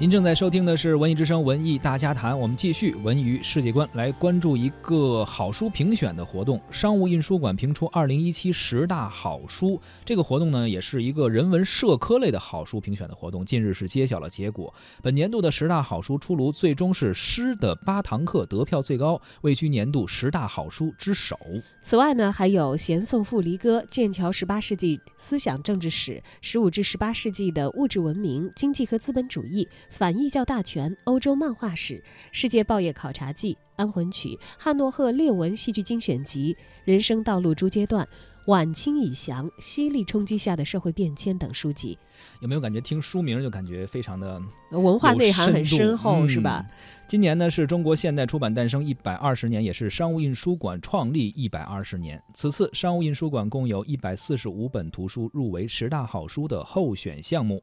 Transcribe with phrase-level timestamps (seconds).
[0.00, 6.62] 您正在收听的是《文艺之声·文艺大家谈》，我们继续文娱世界观，来关注一个好书评选的活动。
[6.70, 13.44] 商务印书馆评出二零一七十大好书，这个活动呢，也是一个人文社科类的好书评选的活动。
[13.44, 14.72] 近日是揭晓了结果，
[15.02, 21.36] 本年度的十大好书出炉，最终是诗的八堂课得票最高，位居年度十大好书之首。
[21.82, 29.66] 此外呢，还有咸颂赋离歌、剑桥十八世纪思想政治史、十五至十八世纪的物质文明、经济和资本主义。
[29.88, 38.06] 反异教大全、欧洲漫画史、世界报业考察记、安魂曲、汉诺赫列文戏剧精选集、人生道路诸阶段、
[38.46, 41.98] 晚清以降、犀利冲击下的社会变迁等书籍。
[42.40, 46.64] 有没有感觉听书名就感觉非常的文化内涵很深厚，嗯、是吧？
[47.08, 52.22] 今年呢是中国现代出版诞生一百二十年，也是商务印书馆创立一百二十年。
[52.34, 57.62] 此次商务印书馆共有一百四十五本图书入围十大好书的候选项目，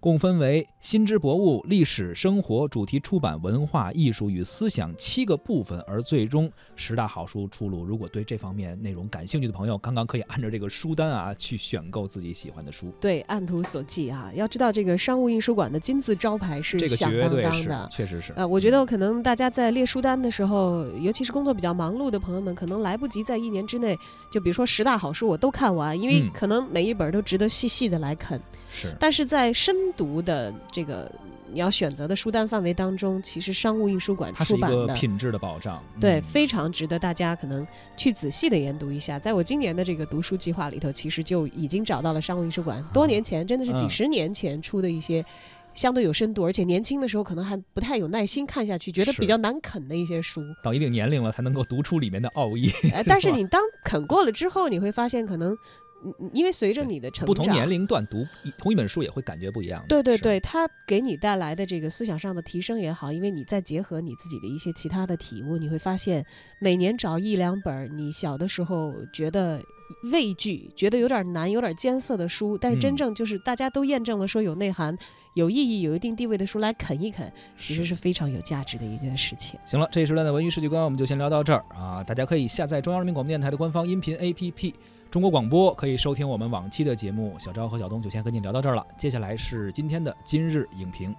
[0.00, 7.84] 共分为新知博物、历史、生活、主题出版、文化艺术与思想七个部分，而最终十大好书出炉。
[7.84, 12.90] 如果对这方面内容感兴趣的朋友，刚刚可以按照这个书单啊去选购自己喜欢的书。
[12.98, 14.32] 对，按图索骥啊！
[14.34, 18.32] 要知道这个商务印书馆的金字招牌是响当当的，确实是。
[18.32, 23.98] 呃，我觉得可能大家在列书单的时候，尤其是工作比较忙碌的朋友们，可能来不及在一年之内，
[24.30, 28.40] 就比如说十大好书我都看完，因为可能每一本都值得细细的来啃。
[28.70, 28.94] 是。
[29.00, 31.10] 但是在深读的这个
[31.52, 39.18] 你要选择的书单范围当中，其实商务印书馆出版的品质的保障，对，非常值得大家可能去仔细的研读一下。
[39.18, 45.24] 在我今年的这个读书计划里头，其实就已经找到了商务印书馆多年前，真的是几十年前出的一些。
[45.76, 50.42] 相对有深度，而且年轻的时候可能还不太有耐心看下去，觉得比较难啃的一些书。
[50.64, 52.72] 到一定年龄了，才能够读出里面的奥义。
[53.06, 55.56] 但是 你当啃过了之后，你会发现，可能
[56.32, 59.84] 因为随着你的成长，不同年龄段读同一本书也会感觉不一样。
[59.88, 66.24] 对对对，它给你带来的这个思想上的提升也好，因为你再结合你自己的一些其他的体悟，你会发现，
[66.58, 69.60] 每年找一两本你小的时候觉得
[70.10, 74.96] 畏惧、觉得有点难、有点艰涩的书，但是真正就是大家都验证了说有内涵。
[75.34, 79.60] 有意义、有一定地位的书来啃一啃，其实是非常有价值的一件事情。
[79.66, 82.02] 行了，这一时段的文娱世界观我们就先聊到这儿啊！
[82.02, 84.52] 大家可以下载中央人民广播电台的官方音频 APP
[85.10, 87.36] 《中国广播》，可以收听我们往期的节目。
[87.38, 91.14] 小昭和小东就先跟你聊到这儿了，接下来是今天的今日影评。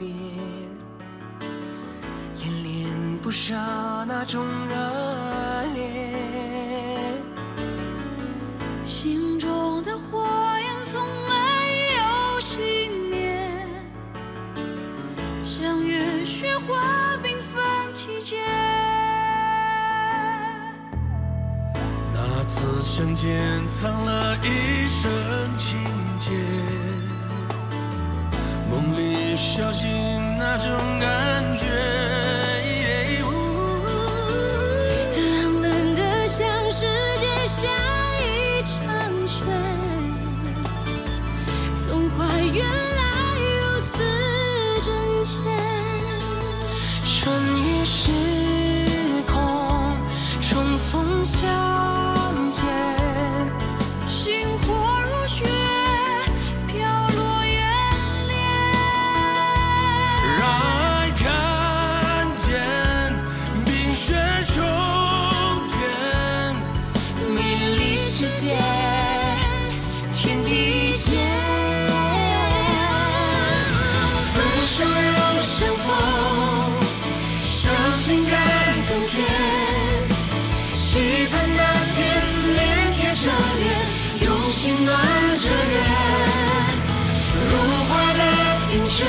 [0.00, 0.08] 别，
[2.42, 3.54] 演练不舍
[4.08, 4.74] 那种热
[5.74, 7.12] 烈，
[8.86, 10.26] 心中的火
[10.58, 13.62] 焰从没有熄灭，
[15.44, 17.62] 相约雪花缤纷
[17.92, 18.38] 季节。
[22.14, 25.10] 那次相见藏了一生
[25.58, 25.78] 情。
[29.42, 29.88] 小心
[30.38, 30.70] 那种
[31.00, 31.66] 感觉，
[35.16, 36.86] 浪漫的像世
[37.18, 37.26] 界
[84.62, 84.94] 心暖
[85.38, 85.80] 着缘，
[87.48, 87.52] 如
[87.88, 88.20] 花的
[88.68, 89.06] 冰雪，